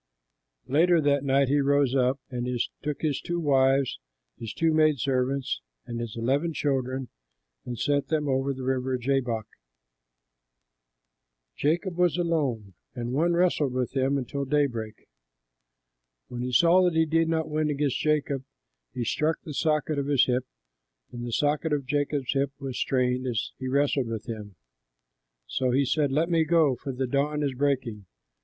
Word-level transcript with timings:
Later 0.65 0.99
that 0.99 1.23
night 1.23 1.47
he 1.49 1.59
rose 1.61 1.93
up 1.93 2.19
and 2.31 2.49
took 2.81 3.03
his 3.03 3.21
two 3.21 3.39
wives, 3.39 3.99
his 4.35 4.51
two 4.51 4.73
maid 4.73 4.97
servants, 4.97 5.61
and 5.85 5.99
his 5.99 6.17
eleven 6.17 6.53
children, 6.53 7.09
and 7.65 7.77
sent 7.77 8.07
them 8.07 8.27
over 8.27 8.51
the 8.51 8.63
river 8.63 8.97
Jabbok. 8.97 9.45
Jacob 11.55 11.97
was 11.97 12.17
left 12.17 12.25
alone, 12.25 12.73
and 12.95 13.13
one 13.13 13.33
wrestled 13.33 13.73
with 13.73 13.95
him 13.95 14.17
until 14.17 14.43
daybreak. 14.43 15.07
When 16.29 16.41
he 16.41 16.51
saw 16.51 16.83
that 16.85 16.95
he 16.95 17.05
did 17.05 17.29
not 17.29 17.47
win 17.47 17.69
against 17.69 17.99
Jacob, 17.99 18.43
he 18.95 19.03
struck 19.05 19.39
the 19.43 19.53
socket 19.53 19.99
of 19.99 20.07
his 20.07 20.25
hip, 20.25 20.47
and 21.11 21.23
the 21.27 21.31
socket 21.31 21.73
of 21.73 21.85
Jacob's 21.85 22.33
hip 22.33 22.51
was 22.57 22.75
strained, 22.75 23.27
as 23.27 23.51
he 23.59 23.67
wrestled 23.67 24.07
with 24.07 24.25
him. 24.27 24.55
Then 25.59 25.73
he 25.73 25.85
said, 25.85 26.11
"Let 26.11 26.27
me 26.31 26.43
go, 26.43 26.75
for 26.75 26.91
the 26.91 27.05
dawn 27.05 27.43
is 27.43 27.53
breaking." 27.53 28.07